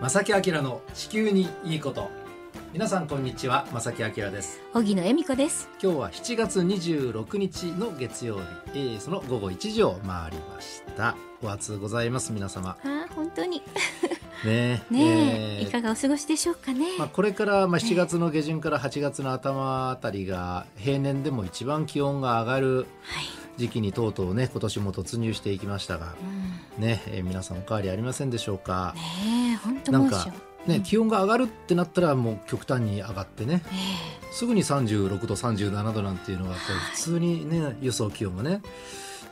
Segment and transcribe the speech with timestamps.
[0.00, 2.08] 正木明の地球にいいこと。
[2.72, 4.58] 皆さんこんにちは正木明です。
[4.72, 5.68] 荻野恵美子です。
[5.82, 11.16] 今日は7月26日の月曜日、えー、その午後1時を回りました。
[11.42, 12.78] お暑ございます皆様。
[12.82, 13.60] あ本当に。
[14.42, 22.86] ね ねえー、いかがお過ごしでしょうかね、まあ、これからまあ7月の下旬から8月の頭あたりが平年でも一番気温が上がる
[23.58, 26.14] 時期にとうとうね今年も突入していきましたが、
[26.78, 28.94] うん、ね、えー、皆さんお変わりありませんでしょうか。
[28.96, 29.39] ね
[29.88, 30.26] なんか
[30.66, 38.62] ね、うん、気温が上がるってなったらもう極端に上がってね、えー、すぐに36度37度なんていうのが普通にね、はい、予想気温がね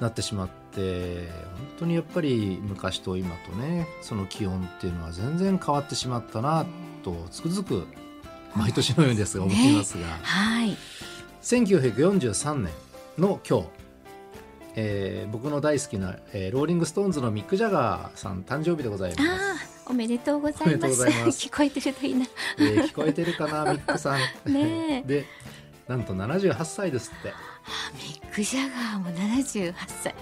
[0.00, 6.66] なってしまって本当にやっぱり昔と今とねその気温っていうのは全然変わってしまったな
[7.02, 7.86] とつくづく
[8.54, 10.76] 毎年のようにですが思いますが、ね、はい、
[11.42, 12.72] 1943年
[13.18, 13.68] の今日
[14.80, 19.47] えー、僕の大好きな、えー、ローリング・ストーンズのミック・ジャガーさん誕生日でございます。
[19.88, 21.06] おめでとうございます。
[21.06, 22.26] 聞こえてるといいな。
[22.58, 24.18] えー、聞こえてるかな、ミックさん。
[24.52, 25.24] ねで、
[25.86, 27.32] なんと78歳ですって。
[27.94, 30.14] ミック・ジャガーも78歳。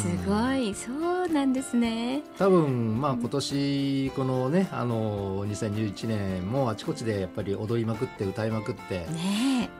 [0.00, 0.74] すごい。
[0.74, 0.92] そ
[1.24, 2.22] うなんですね。
[2.38, 9.06] 多分まあ今年このねあの2021年もあちこちでやっぱり踊りまくって歌いまくって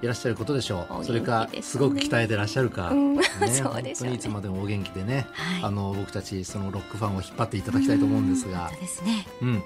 [0.02, 3.16] いらっしゃることでしょう、ね、それかすごく鍛えてらっしゃるか、うん。
[3.16, 3.22] ね、
[3.62, 9.62] 本当にいつまでもお元気でね、はい、あの僕たちそのロックファンを引っ張っていただきたいと思うんですが、うん、ですね、うん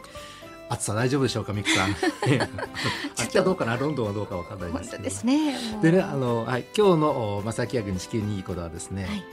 [0.69, 1.95] 暑さ大丈夫でしょうか、ミクさん。
[3.17, 5.03] 秋はどうかな、ロンドンはどうかわかんないですけど。
[5.03, 5.57] ですね。
[5.83, 9.05] でね、あの、はい、今日の正木役に地球にいいことはですね。
[9.05, 9.25] はい、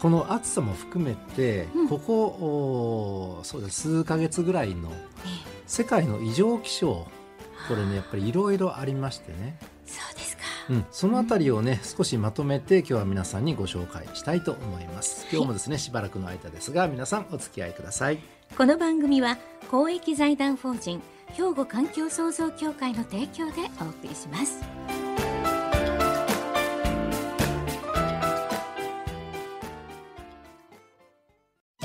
[0.00, 2.22] この暑さも含めて、うん、ここ、
[3.40, 4.92] おそうです、数か月ぐらいの。
[5.66, 7.06] 世界の異常気象。
[7.68, 9.58] これね、やっぱりいろいろありましてね。
[9.86, 10.42] そうですか。
[10.70, 15.26] うん、そのあたりをね、少しまとめて、今日は皆さんにご紹介したいと思います。
[15.32, 18.39] 今日もですね、しばらくの間ですが、皆さんお付き合いください。
[18.56, 19.38] この番組は
[19.70, 24.60] 公益財団法人兵庫環境創造協会の提供でお送りします。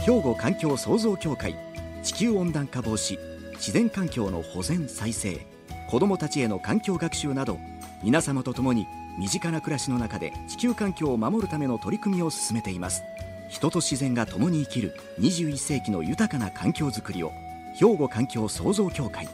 [0.06, 1.56] 兵庫環境創造協会
[2.04, 3.18] 地球温暖化防止
[3.54, 5.48] 自然環境の保全再生
[5.90, 7.58] 子どもたちへの環境学習など
[8.04, 8.86] 皆様と共に
[9.18, 13.02] 身近な暮らしの中で地球環境を守るための取り組みを進めています
[13.50, 17.32] 人と自然が共に生きる21世紀の豊かな環境づくりを
[17.80, 19.28] 兵庫環境創造協会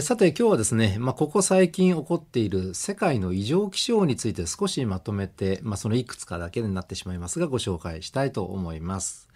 [0.00, 9.28] さて今日はですね、まあ、ここ最近起こっている世界の異常気象について少しまとめて、まあ、そのいくつかだけになってしまいますがご紹介したいと思います。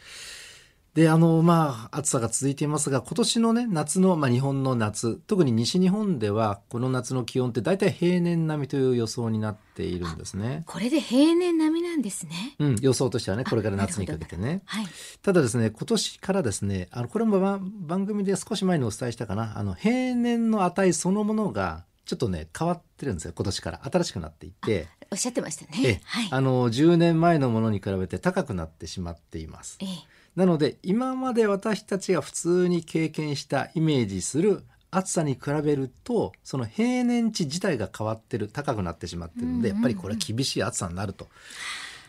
[0.99, 10.65] で、あの、まあ、暑さが続いていますが、今年のね、夏の、まあ、日本の夏、特に西日本では、この夏の気温って大体平年並みという予想になっているんですね。
[10.67, 12.57] これで平年並みなんですね。
[12.59, 14.63] うん、予想としてはね、これから夏にかけてね。
[14.65, 14.87] はい。
[15.23, 23.81] ただですね、今年からですね、あの、これも番組で少し前にお伝えしたかな、あの、平年の値そのものが、ちょっとね、変わってるんですよ、今年から。
[23.85, 24.89] 新しくなっていて。
[25.13, 26.01] おっしゃってましたね。
[26.07, 26.29] はい。
[26.29, 29.79] あの、10年前のものに比べて高くなってしまっています。
[29.81, 30.18] ええ。
[30.37, 41.28] なので今まで私たちが普通に経験したイメージする暑さに比べるとその平年値自体が変わってる高くなってしまってるので、やっぱりこれは厳しい暑さになると。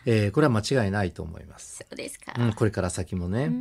[0.06, 1.78] えー、これは間違いないと思います。
[1.78, 2.32] そうですか。
[2.38, 3.52] うん、これから先もね。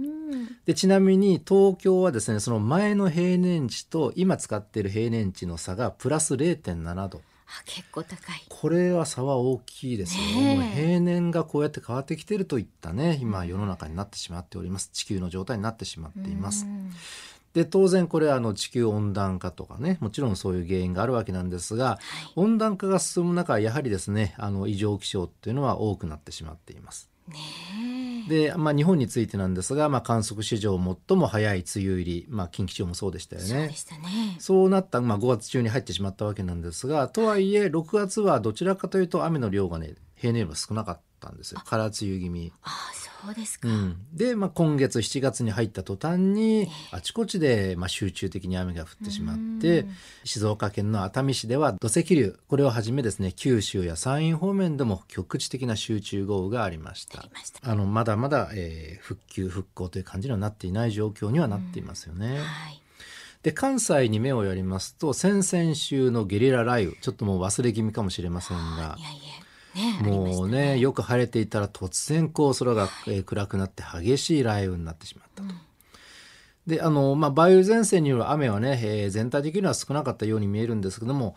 [0.66, 7.22] で、ちなみに東京はですね、その前の平年値と今使っている平年値の差がプラス0.7度。
[7.66, 8.44] 結構高い。
[8.48, 14.90] これは差は大きいですよ、ね、平年がこうやって変わってきてるといったね今世の中になってしまっております。
[14.94, 16.68] 地球の状態になってしまっています。
[17.54, 27.09] で当然これはあの地球温暖化とかねもちろんそういう原因があるわけなんですが、はい、温暖化が進む中やはりですねあの異常気象っていうのは多くなってしまっています。
[27.30, 33.48] ねで、まあ、日本についてなんですが、まあ、観測史上最も早い梅雨入り、まあ、近畿地方もそうでしたよね。
[33.48, 34.38] そうでしたね。
[34.40, 41.62] そうなった、まあ、5月中に入ってしまったわけなんですが、とはいえ、6月はどちらかというと雨の量がね、平年よりも少なかったんですよ。
[41.66, 42.54] 空梅雨気味。
[42.62, 43.68] ああ、そうですか。
[43.68, 49.86] うん、で、まあ、今月7月に入った途端に、あちこちで、まあ、集中的に雨が降ってしまって、
[50.24, 57.25] 静岡県の熱海市では土石流、これをはじめですね、九州や山陰方面でも局地的な集中豪雨がありました。
[57.62, 62.38] あの、まだまだ、えー、復旧、復興という感じにはなっていない状況にはなっていますよね。
[62.38, 62.81] はい。
[63.44, 69.38] で関西に目をやりますと先々週のゲリラ雷雨ちょっともう忘れ気味かもしれませんがいやいや
[69.75, 75.50] ね、もうね、ね、よく晴れていたら突然こう空が、えー、暗くなって激しい雷雨になってしまったと。
[75.50, 75.57] うん、
[76.66, 81.36] であの、まあ、梅雨前線による雨はね、えー、全体的には少なかったように見えるんですけども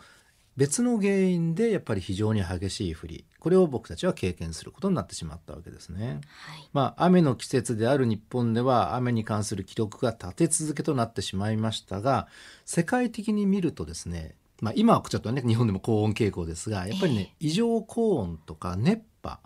[0.55, 6.07] 別の原因でやっぱり非常に激しい降りこれを僕たちは経験することになってしまったわけですね。
[6.07, 12.27] はいまあ、雨の季節である日本では雨に関する記録が立て続けとなってしまいましたが
[12.65, 19.39] 世界的に見るとですね、まあ、今はちょっとね日本でも高温傾向ですがやっぱりね、異常高温とか熱波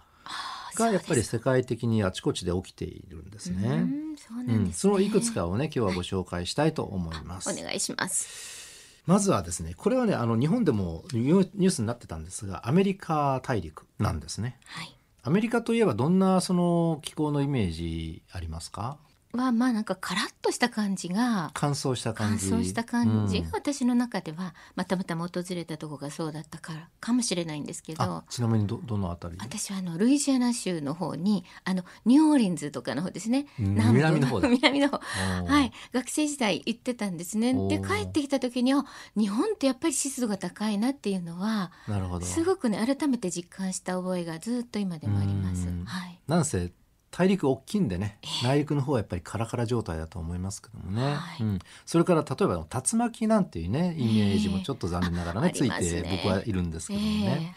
[0.75, 3.77] がやっぱり世界的にあちこちで起きているんですね。
[3.77, 7.49] んそううん、なんですねそのいくつかをね今日はご紹介したいと思います。
[7.49, 14.57] お願いしますまずはですねこれはねあの日本でもニュニュースになってたんですがアメリカ大陸なんですね。
[14.65, 14.93] はい
[15.23, 18.97] アメリカといえばどんなその気候のイメージありますか？
[19.45, 22.49] はまあなんかカラッとした感じが乾燥した感じ。
[22.49, 23.43] 乾燥した感じうん。
[23.45, 29.37] が私の中では、まあたまたま訪れたとこがそうだったからかもしれないんですけどあちなみにどどのあたり？
[29.39, 33.47] 私はあのルイジアナ州の方にあのニューオーリンズとかの方ですね。
[33.59, 34.49] うん南部南の方だ。
[34.49, 34.97] 南の方。
[34.99, 35.71] はい。
[35.93, 37.53] 学生時代行ってたんですね。
[37.67, 38.85] で帰ってきた時にあ
[39.15, 42.25] 日本ってやっぱり湿度が高いなっていうのはなるほど。
[42.25, 45.67] すごくね改めて実感した覚えがずっと今でもあります。
[45.67, 45.85] うん。
[45.85, 46.19] はい。
[46.27, 46.71] なんせ
[47.11, 51.43] 大陸大きいんでね内陸の方はやっぱりカラカラ状態だと思いますけどもね、はい。
[51.43, 57.55] うん、それから例えば竜巻なんていうねイメージもちょっと残念ながらね、あついて僕はいるんですけえどもね、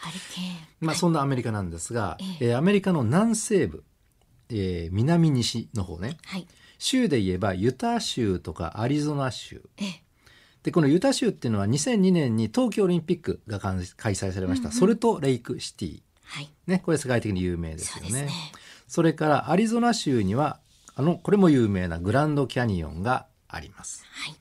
[0.80, 2.54] まあ、そんなアメリカなんですが、ええ。
[2.54, 3.84] ーアメリカの南西部、
[4.50, 6.16] えー南西の方ね。
[6.24, 6.46] はい。
[6.78, 9.62] 州で言えばユタ州とかアリゾナ州。
[9.76, 10.02] ええ。
[10.62, 16.02] でこのユタ州っていうのは2002年に冬季オリンピックが開開催されました、うんうんソルトレイクシティ。
[16.24, 16.50] はい。
[16.66, 18.28] ねこれ世界的に有名ですよね
[18.90, 20.58] それからアリゾナ州には
[20.96, 24.04] あのこれも有名なグランドキャニオンがあります。
[24.10, 24.34] はい。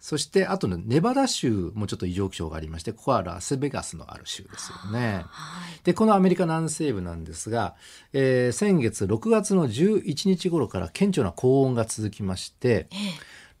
[0.00, 5.24] そしてあとのネバダ州もちょっと異常気象がありましてここはラスベガスのある州ですよね。
[5.28, 5.80] はい。
[5.84, 7.76] でこのアメリカ南西部なんですが、
[8.12, 12.96] えー先月6月の11日頃から顕著な高温が続きましてえ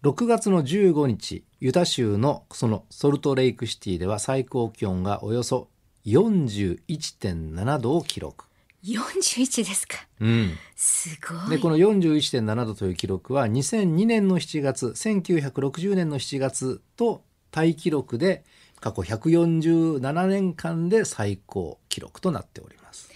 [0.02, 0.08] え。
[0.08, 5.68] 6月の15日ユタ州のそのソルトレイクシティでは最高気温がおよそ
[6.06, 8.49] 41.7度を記録。
[8.84, 9.96] 41ですか。
[10.20, 11.56] うん、すごい。
[11.56, 18.44] でこの41.7度という記録は2002年の7月1960年の7月とタイ記録で
[18.80, 23.10] 過去147年間で最高記録となっております。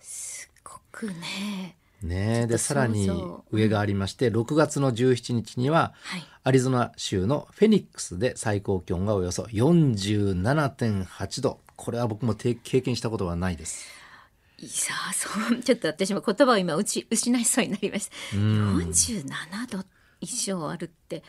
[0.00, 1.76] すごくね。
[2.00, 3.10] ねでさらに
[3.50, 6.24] 上がありまして6月の17日にははい。
[6.44, 11.60] アリゾナ州のフェニックスで最高気温がおよそ47.8度。
[11.76, 13.98] これは僕もて経験したことはないです。
[14.60, 14.70] いや
[15.14, 18.36] そう ちょっと私も言葉を今うち失いそうになりました。
[18.36, 18.76] うん。
[18.78, 19.24] 47
[19.70, 19.84] 度
[20.20, 21.22] 以上あるって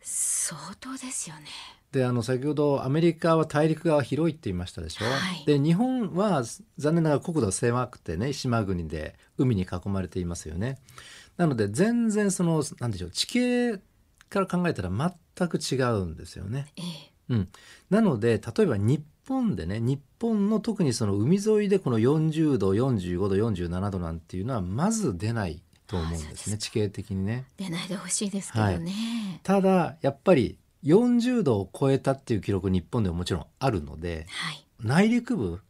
[0.00, 1.46] 相当ですよね。
[1.92, 5.44] であの先ほどアメリカは大陸が広いって言いましたでしょ、はい。
[5.46, 6.42] で日本は
[6.76, 10.78] 残念ながら国土狭くてね島国で海に囲まれていますよね。
[11.36, 13.78] なので全然そのなんでしょう地形
[14.30, 16.84] から考えたら全く違うんですよね、ええ。
[17.28, 17.48] うん、
[17.90, 26.58] なので例えば日本でね日本の特にその海沿いでこの40度45度47度なんていうのはまず出ないと思うんですね。
[26.58, 27.44] 地形的にね。
[27.56, 29.40] 出ないでほしいですけどね。
[29.42, 35.60] ただやっぱり40度を超えたっていう記録日本でももちろんあるのではい、内陸部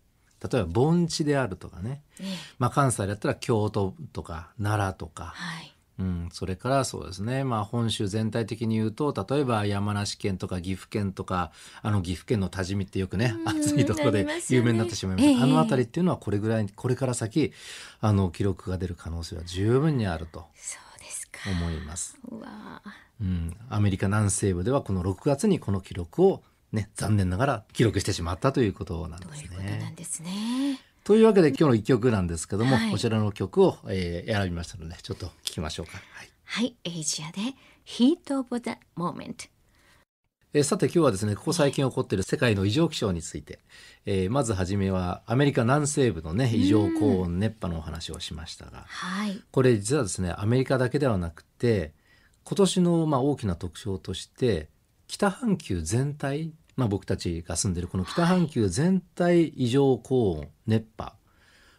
[0.43, 2.27] 例えば盆地であるとかね、ええ。
[2.59, 11.53] まあ、関西だったら京都とか奈良とか、はいうん、それからそうですね、まあ、本州全体的に言うと例えば山梨県とか岐阜県とか
[11.83, 15.43] あの岐阜県の多治見ってよくねうん暑いところで有名になってしまいました、ええ。
[15.43, 17.53] あの辺りっていうのはこれぐらいこれから先
[18.01, 21.39] あの記録が出る可能性は十分にあるとそうですか。
[21.51, 22.19] 思います。
[22.29, 22.83] うわあ
[23.21, 29.95] うん、アメリカ南西部ではこの6月にこの記録を、ね、残念ながら記録してしまったということなんですということなんね。
[29.97, 32.91] ですねというわけで今日の一曲なんですけども、はい。
[32.91, 35.93] こちらの曲を、えー選びましたのでちょっと聞きましょうか。
[36.13, 36.29] はい。
[36.45, 36.77] はい。
[36.83, 39.45] エイジアでヒートオブザモーメント
[40.55, 43.59] えーさて今日はですねここ最近起こっている世界の異常気象について、
[44.07, 49.39] えーまずはじめはアメリカ南西部のね異常高温熱波のお話をしましたが、はい。
[49.51, 51.93] これ実はですねアメリカだけではなくて
[52.45, 54.71] 今年のまあ大きな特徴として
[55.07, 61.15] 北半球全体、まあ、僕たちが住んでるこの北半球全体異常高温熱波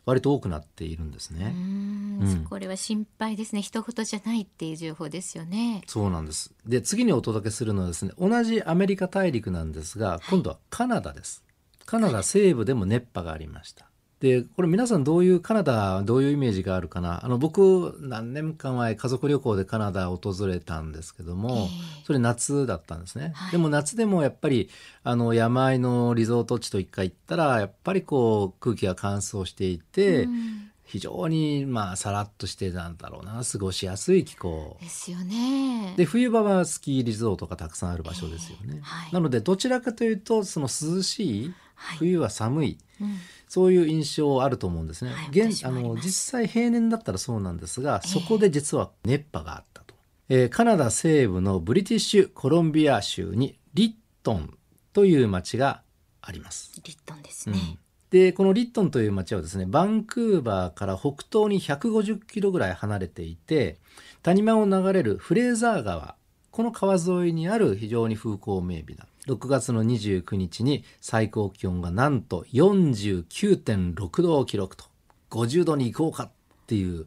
[0.05, 1.51] 割と多くなっているんですね。
[1.51, 2.45] んうん。
[2.47, 3.63] これは心配ですね。
[3.63, 5.81] 一言じゃないっていう情報ですよね。
[5.87, 6.53] そうなんです。
[6.65, 11.45] で次にお届けするのはですね同じアメリカ大陸なんですが今度はカナダです。
[11.85, 13.85] カナダ西部でも熱波がありました
[14.19, 17.23] でこれ皆さんどういうカナダどういうイメージがあるかな？
[17.23, 21.67] あの僕何年か前家族旅行でカナダを訪れたんですけども、ええ。
[22.05, 23.51] それ夏だったんですね、はい。
[23.51, 24.69] でも夏でもやっぱり
[25.03, 30.71] あの山あいのリゾート地と一回行ったらやっぱりこう空気が乾燥していて、うん。
[30.87, 34.77] 非常にまあさらっとしてなんだろうな過ごしやすい気候。
[34.79, 35.95] ですよね。
[35.97, 39.11] で冬場はスキーリゾートがたくさんある場所ですよね、えーはい。
[39.11, 41.97] なのでどちらかというとその涼しいはい。
[41.97, 43.17] 冬は寒い、うん
[43.47, 45.11] そういう印象あると思うんですね。
[45.11, 49.95] はい現あの実際平年だったらそうなんですが、ええそこで実は熱波があったと、
[50.29, 54.57] えーカナダ西部のブリティッシュコロンビア州にリットン
[54.93, 55.81] という町が
[56.21, 56.81] あります。
[56.83, 57.57] リットンですね。
[57.57, 57.79] うん
[58.11, 63.77] でこのリットンという町はですねバンクーバーから北東に150キロぐらい離れていて
[64.23, 66.15] 谷間を流れるフレーザー川
[66.51, 74.85] この川沿いにある非常に風光明媚な6月の29日に最高気温がなんと49.6度を記録と
[75.31, 76.29] 50度に行こうかっ
[76.67, 77.05] ていう、うん、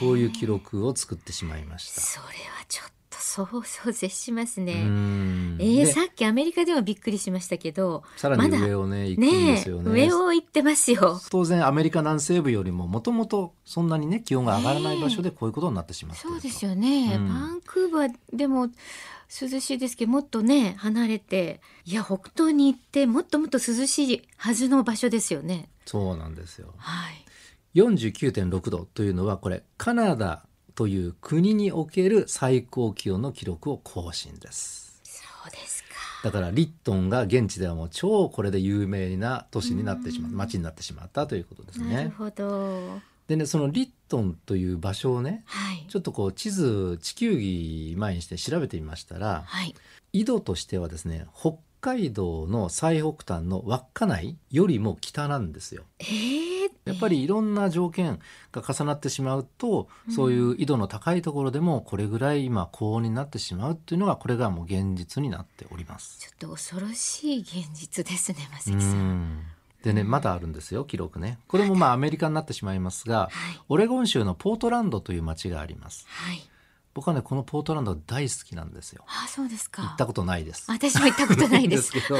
[0.00, 2.00] こういう記録を作ってしまいました。
[2.00, 2.32] それは
[2.68, 3.46] ちょっと想
[3.84, 4.72] 像絶しますね。
[4.72, 9.90] うんえー、でさっきアメリカではびっくりしましたけど、さらに上をね行くんねえですよね。
[9.90, 11.20] 上を行ってますよ。
[11.30, 18.68] 当然アメリカ南西部よりももともとそんなにね気温が上がらない場所でこういうことになってしまっているとそうですよね、うんバンクーバーでも
[19.28, 25.68] 涼しいですけどもっとね離れていや北東に行ってもっともっと涼しいはずの場所ですよね。
[25.86, 27.24] そうなんですよはい。
[27.74, 30.44] 49.6度というのはこれカナダ
[30.74, 35.88] という国における最高気温の記録を更新ですそうですか。
[36.24, 43.00] だからリットンが現地ではもう超これで有名な都市になってしまう町になってしまったということですねなるほど。
[43.28, 45.86] でねそのリットンという場所をねはい。
[45.88, 49.74] ちょっとこう地図地球儀前にして調べてみましたらはい。
[50.12, 55.84] 緯度としてはですね北海道の最北端の稚内よりも北なんですよ。
[56.00, 58.18] えー、やっぱりいろんな条件
[58.50, 66.18] が重なってしまうと、そういう緯度の高いところでもこれぐらい今高温になってしまうっていうのがこれがもう現実になっております。
[66.18, 69.57] ちょっと恐ろしい現実ですね、まさうきさん。
[69.92, 71.38] んでねまだあるんですよ記録ね。
[71.48, 73.60] これもまあアメリカになってしまいますが、はい。
[73.68, 76.06] オレゴン州のポートランドという町があります。
[76.08, 76.40] はい。
[76.94, 79.04] 僕はねこのポートランド大好きなんですよ。
[79.06, 79.82] あ、そうですか。
[79.82, 80.64] 行ったことないです。
[80.68, 81.92] 私も行ったことないです。
[81.92, 82.16] けど、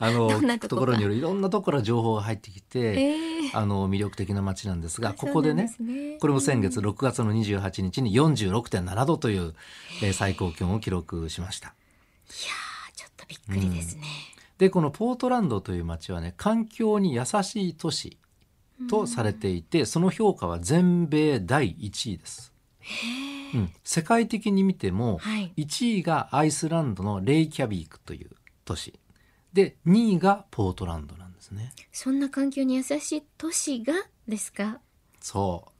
[0.00, 9.54] あの とところによるいろんなところから情報が入ってきて、ええあの魅力的な街なんですが、あここでねねこれも先月6月の28日に46.7度という、
[10.02, 11.68] えー最高気温を記録しました。
[11.68, 14.31] いやーちょっとびっくりですね。
[14.58, 18.18] でこのポートランドという街はね環境に優しい都市
[18.88, 22.52] とされていて、その評価は全米第1位です。
[23.54, 25.52] うん、世界的に見ても、はい。
[25.56, 28.30] 1位がアイスランドのレイキャビークという
[28.64, 28.98] 都市
[29.52, 33.92] で2位がポートランドなんですねそんな環境に優しい都市が
[34.26, 34.80] ですか？
[35.20, 35.71] そう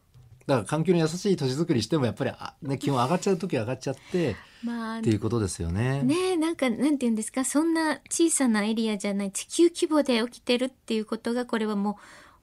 [0.47, 6.03] だから環境に優しい都市づくりしてもやっぱりあ、ね、 気温上がっちゃう時は上がっちゃってまあっていうことですよね。
[6.03, 11.95] ねえなんかなんて言うんですかそんな小さなエリアじゃない地球規模で起きてるっていうことがこれはもう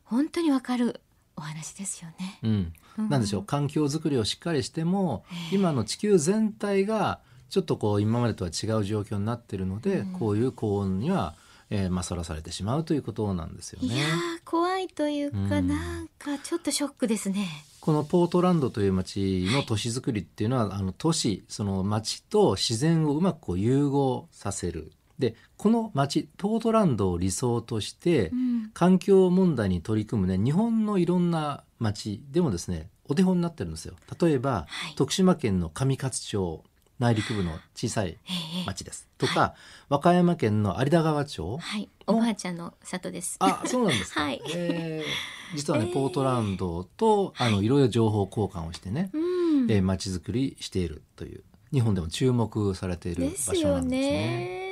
[0.03, 1.01] 本当にわかる
[1.35, 2.39] お話ですよね。
[2.43, 3.09] うん、うん。
[3.09, 10.13] なんでしょう環境づくりをしっかりしても今の地球全体がちょっとこう今までとは違う状況になってるので、うん。
[10.13, 11.35] こういう高温には、
[11.71, 13.87] えーまあ、さらされてしまうということなんですよね。
[13.87, 14.09] いやー
[14.43, 15.67] 怖いというか、うん。
[15.67, 17.47] なんかちょっとショックですね。
[17.79, 24.91] このポートランドという町の都市づくりっていうのは、あの都市その町と自然をうまくこう融合させる。
[25.19, 28.69] でこの町ポートランドを理想として、うん。
[28.73, 33.95] 環境問題に取り組むね日本のいろんな町でもですねお手本になってるんですよ。
[34.21, 34.95] 例えば、はい。
[34.95, 36.63] 徳島県の上勝町
[36.99, 38.17] 内陸部の小さいえ
[38.63, 39.07] え町です。
[39.17, 39.55] とか、
[39.87, 41.89] 和歌山県の有田川町はい。
[42.07, 43.37] おばあちゃんの里です。
[43.39, 44.41] あそうなんですか、 はい。
[44.53, 45.93] えー実はね、 えー。
[45.93, 47.67] ポートランドとあのい。
[47.67, 49.17] ろいろ情報交換をしてね、う
[49.65, 54.69] ん、えー、街づくりしているという日本でも注目されている場所なんですね。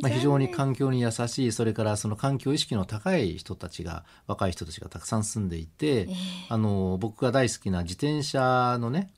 [0.00, 6.08] まあ、非常に残環境に優しいそれからその環境意識の高い人たちが若い人たちがたくさん住んでいて、
[6.48, 9.08] あの僕が大好きな自転車のねはい。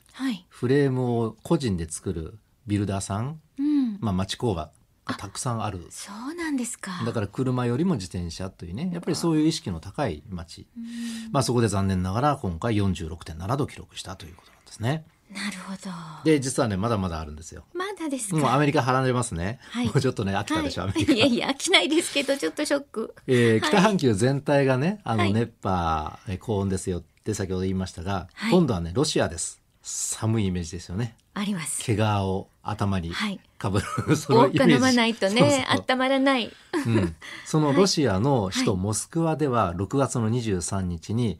[0.48, 3.98] フレームを個人で作るビルダーさん、うん。
[4.00, 4.70] まあ、町工場
[5.06, 6.92] がたくさんあるそうなんですか。
[7.04, 15.04] だから車よりも自転車というねやっぱりそういう意識の高い町、うんまあ、そこで残念ながら今回46.7度記録したということなんですね。
[15.32, 15.90] なるほど。
[16.24, 17.64] で実はねまだまだあるんですよ。
[17.74, 18.36] まだですか？
[18.36, 19.58] もうアメリカ離れますね。
[19.70, 21.12] はいもうちょっとね飽きたでしょ、はアメリカ。
[21.12, 23.14] いやいや飽きないですけどちょっとショック。
[23.26, 29.60] えーはい北半球全体がねあはいの熱波、えー高温ですよって先ほど言いましたが、はい今度はねロシアです。
[29.84, 31.14] 寒いイメージですよね。
[31.34, 31.82] あります。
[31.82, 33.38] 毛皮を頭にはい。
[33.58, 36.50] かぶる、 そ多く飲まジないとねそうそう温まらない。
[36.86, 41.38] うん、そのロシアの首都はいモスクワでは6月の23日に、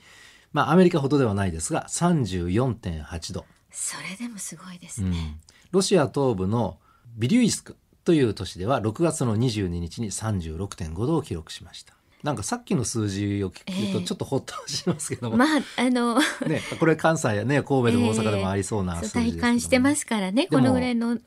[0.53, 5.39] まあアメリカほどではないですが34.8度、それでもすごいですうんね。
[5.71, 6.79] ロシア東部の
[7.17, 11.94] ビリュイスクという都市では6月の22日に36.5度を記録しました。
[12.25, 14.03] なんかさっきの数字を聞くとええ。
[14.03, 21.19] ちょっとほっとしますけども、まああのね、これ関西やね神戸でも大阪でも ありそうな数字ですけども体感してますからねこのぐらいの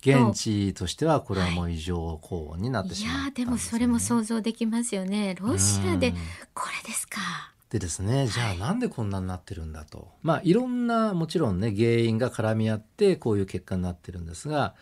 [0.00, 3.70] 現地としてはこれはもう異常高温になっていしまったんやーでもですよね。
[3.72, 5.36] それも想像できますよね。
[5.38, 6.14] ロシアでうん。
[6.54, 7.20] これですか。
[7.68, 14.74] でですねじゃあなんでこんなになってるんだと、まあいろんなもちろんね原因が絡み合ってこういう結果になってるんですが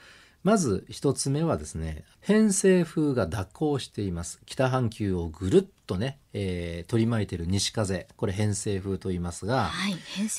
[0.45, 4.41] まず一つ目はですね偏西風が蛇行しています。
[4.47, 8.07] 北半球をぐるっとね、えー取り巻いてる西風。
[8.17, 9.97] これ偏西風と言いますが、はい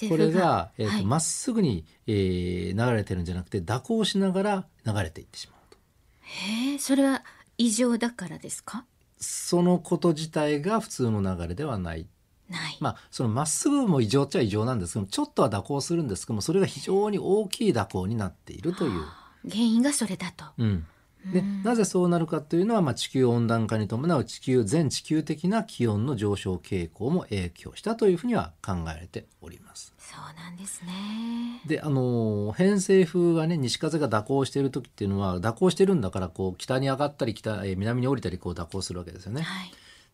[0.07, 1.05] これが、えーとはい。
[1.05, 5.77] まっすぐに、えー流れてるんじゃなくて蛇行しながら流れていってしまうと。
[6.21, 7.23] へえそれは
[7.57, 8.85] 異常だからですか？
[9.17, 12.07] そのこと自体が普通の流れではない。
[12.47, 19.01] ない、まあそのまっすぐも異常っちゃ異常なんですけどちょっとは蛇行するんですけどもそれが非常に大きい蛇行になっているという。
[19.49, 20.45] 原因がそれだと。
[20.57, 20.85] うん。
[21.31, 29.95] でなぜそうなるかというのは、まあ、地球温暖化に伴う地球全地球的な気温の上昇傾向も影響したというふうには考えられております。
[29.97, 31.61] そうなんですね。
[31.65, 39.41] であの偏西風がね西風が蛇行している時っていうのは蛇行してるんだからこう北に上がったり北、えー南に降りたりこう蛇行するわけですよね。
[39.41, 39.71] はい。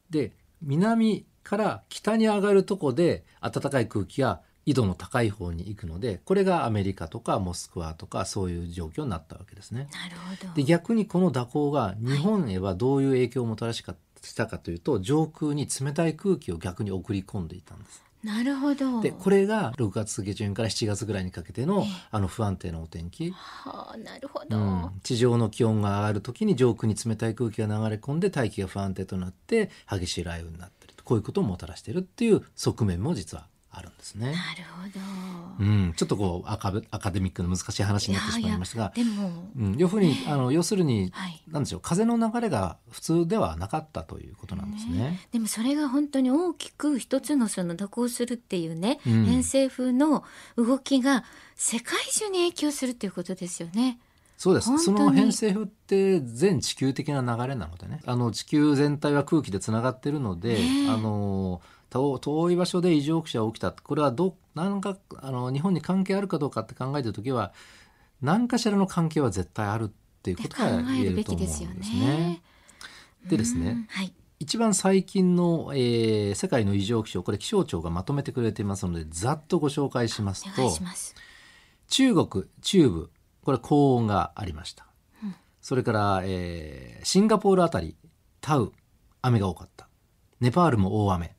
[0.10, 9.88] で南から北に上がるとこで暖かい空気が緯度の高い方に行くのでこれがアメリカとかモスクワとかそういう状況になったわけですね。
[9.92, 10.54] なるほど。
[10.54, 18.04] で逆にこの蛇行が日本へはどういう影響をもたらしかしたかというと上空に冷たい空気を逆に送り込んでいたんです。
[18.24, 19.02] なるほど。
[19.02, 21.88] でこれが6月下旬から7月ぐらいにかけてのええ。
[22.12, 31.04] あの不安定なお天気、はあなるほど、うん、地上の気温が上がる時に上空に冷たい空気が流れ込んで大気が不安定となって激しい雷雨になってると。
[31.04, 34.28] こういうことをもたらしているっていう側面も実はあるんですね。
[34.28, 34.38] なる
[35.58, 38.94] ほど、うん、ちょっとこうアカベアカデミックな難しい話になってしまいましたが。
[38.96, 41.42] いやいやでも、うん、要するにあの要するに、はい。
[41.48, 41.82] なんでしょう。
[41.82, 45.22] 風の流れが普通ではなかったということなんですね。
[45.32, 49.26] でもそれが本当に大きく一つのその蛇行するっていうね、うん。
[49.26, 50.26] 偏西風の
[50.58, 51.24] 動きが
[51.56, 54.00] 世界中に影響するっていうことですよね。
[54.38, 54.76] そうです。
[54.80, 58.02] その偏西風って全地球的な流れなのでね。
[58.08, 60.90] あの地球全体は空気でつながってるので、ねえ。
[60.90, 61.62] あの
[61.92, 67.54] 遠遠い場所で異常気象が起きたこれはど何かあの日本に関係あるかどうかって考えてる時は
[68.22, 69.88] 何かしらの関係は絶対あるっ
[70.24, 72.42] ていうこと考が言ええると思うんですねね。。
[73.28, 74.14] でですねうんはい。
[74.40, 80.72] 一番最近の、えー世界の異常気象これ気象庁がまとめてくれていますのでざっとご紹介しますと。
[81.90, 83.12] 中国中部
[83.44, 84.88] これ高温がありました、
[85.62, 87.96] それから、えーシンガポールあたり
[88.40, 88.72] タウ
[89.22, 89.90] 雨が多かった
[90.40, 91.36] ネパールも大雨、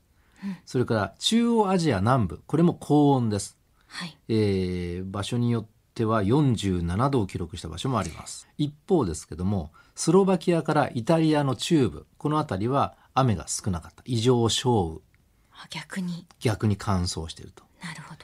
[0.65, 4.17] それから中央アジア南部これも高温です、はい。
[4.29, 8.49] えー場所によっては47度を記録した場所もあります。
[8.59, 14.03] 一方ですけどもスロバキアからイタリアの中部この辺りは雨が少なかった。
[14.07, 15.01] 異常少雨。
[15.53, 16.27] あ逆に。
[16.41, 17.65] 逆に乾燥していると。
[17.83, 18.21] なるほど。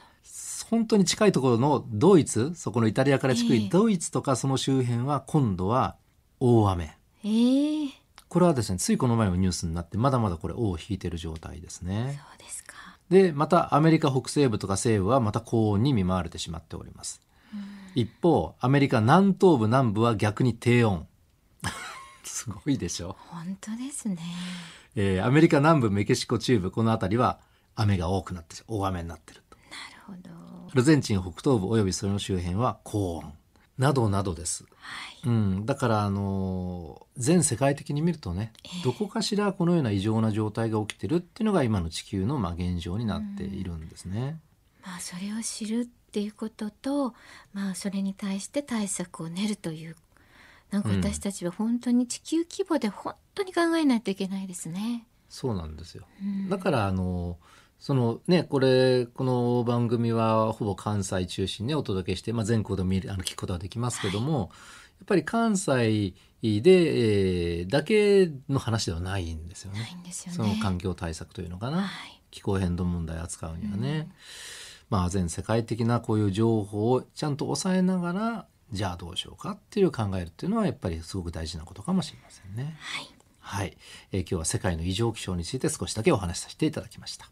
[0.69, 3.59] 本当に近いところのドイツそこのイタリアから近ええ。
[3.59, 5.95] いドイツとかその周辺は今度は
[6.39, 6.95] 大雨。
[7.23, 7.98] ええ
[8.29, 12.21] これはですねついこの前もニュースになってまだまだこれ尾を引いてる状態ですね。
[12.29, 12.75] そうですか。
[13.09, 17.21] でまたアメリカ北西部とか西部はまた高温に見舞われてしまっております。
[17.95, 21.07] 一方アメリカ南東部南部は逆に低温。
[22.23, 24.19] すごいでしょ、本当ですね。
[24.95, 27.39] えーアメリカ南部メキシコ中部この辺りは
[27.75, 29.57] 雨が多くなって大雨になってると。
[29.71, 30.69] なるほど。
[30.71, 33.33] アルゼンチン北東部およびそれの周辺は高温
[33.79, 35.29] などなどです、はい。
[35.29, 44.39] うん、だからあのー全世界的に見るとね、どこかしらこのような異常な状態が起きてるっていうのが今の地球のまあ現状になっているんですね。
[44.85, 47.13] まあそれを知るっていうことと、
[47.53, 49.95] まあそれに対して対策を練るという。
[50.71, 55.05] なんか私たちは本当に地球規模で本当に考えないといけないですね。
[55.27, 56.05] そうなんですよ。
[56.21, 57.37] うんだからあの
[57.79, 64.51] そのねこれこの番組はほぼ関西中心にお届けして、まあ、全国でも見るあの聞くことができますけども、
[64.99, 69.79] やっぱり関西で、えーだけの話ではないんですよね。
[69.79, 70.37] ないんですよね。
[70.37, 72.21] その環境対策というのかな、はい。
[72.31, 74.09] 気候変動問題を扱うにはね、
[74.89, 82.75] まあ全世界的なこういう情報をちゃんと抑えながらじゃあどうしようかっていう考えるっていうのはやっぱりすごく大事なことかもしれませんね。
[82.79, 83.09] はい。
[83.39, 83.77] はい、
[84.11, 87.31] えー今日は世界の異常気象について少しだけお話しさせていただきました。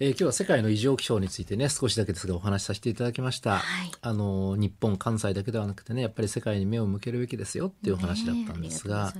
[0.00, 3.90] えー今日は世界の異常気象についてね少しだけですがお話しさせていただきました、はい。
[4.00, 9.12] あの日本関西だけではなくてねやっぱり世界に目を向けるべきですよっていうお話だったんですが、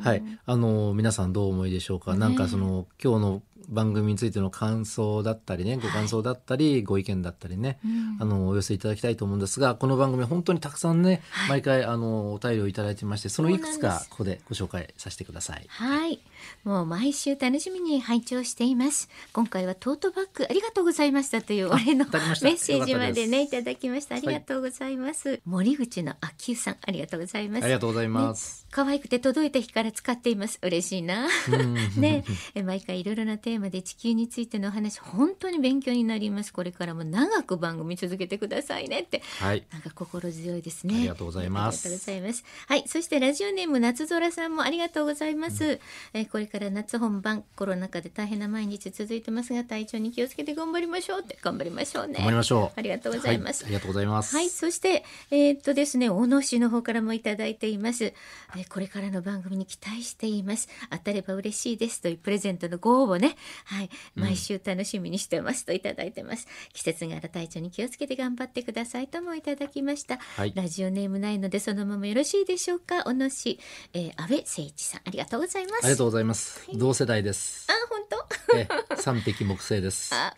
[0.00, 15.66] はい、あの皆さんどうお思いでしょうか、ねなんかその今日の番組についての感想だったりねご感想だったり、ご意見だったりね、うんあのお寄せいただきたいと思うんですがこの番組本当にたくさんね、毎回あのお便りをいただいてましてそのいくつかここでご紹介させてください。
[15.68, 16.20] はい。
[16.64, 19.08] もう毎週楽しみに拝聴しています。
[19.32, 24.16] 今回はトートバッグありがとうございましたというお礼のメッセージまでねよいただきました。
[24.16, 25.40] ありがとうございます。
[25.44, 27.64] 森口の秋さんありがとうございます。
[27.64, 28.66] ありがとうございます。
[28.70, 30.58] 可愛くて届いた日から使っています。
[30.62, 31.28] 嬉しいな。
[31.96, 36.52] ね、え毎回いろいろなテーマで地球についてのお話本当に勉強になります。
[36.52, 39.22] これからも長く番組続けてくださいねって。
[39.40, 39.64] はい。
[39.72, 40.94] なんか心強いですね。
[40.94, 42.44] ありがとうございますありがとうございます。
[42.66, 45.80] はい、そしてラジオネーム夏空さんもありがとうございます。
[46.14, 52.14] えーこれから夏本番コロナ禍で大変な毎日続いてますが体調に気をつけて頑張りましょうって頑張りましょうね。
[52.14, 52.78] 頑張りましょう。
[52.78, 53.64] ありがとうございます。
[53.64, 54.34] はありがとうございます。
[54.34, 58.04] はい、そして、えーっとですね、小野市の方からもいただいています。
[58.04, 60.68] えーこれからの番組に期待しています。
[60.90, 63.36] 当たれば嬉しいですというプレゼントのご応募ね。
[63.64, 66.46] はい、毎週楽しみにしてますといただいてます。
[66.72, 70.18] 季節柄体調に気をつけて頑張ってくださいともいただきました。
[70.18, 73.04] はいラジオネームないのでそのままよろしいでしょうか？
[73.04, 73.58] 小野市、
[73.94, 75.84] えー、安倍誠一さん、ありがとうございます。
[75.84, 76.60] ありがとうございます。
[76.74, 77.66] 同世代です。
[77.68, 78.56] あ、本当？
[78.56, 80.14] え三匹木星です。
[80.14, 80.34] あ、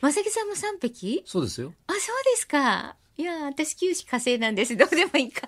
[0.00, 1.22] まさきさんも三匹？
[1.26, 1.72] そうですよ。
[1.86, 2.96] あ、そうですか。
[3.16, 4.76] いや、私九死火星なんです。
[4.76, 5.46] どうでもいいか。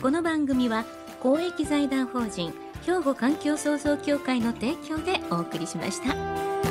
[0.00, 0.84] この番組は
[1.20, 2.54] 公益財団法人
[2.86, 6.63] 兵庫環境創造協会の提供でお送りしました。